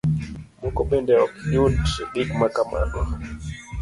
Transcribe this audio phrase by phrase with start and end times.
[0.61, 1.73] Moko bende ok yud
[2.13, 3.01] gik makamago.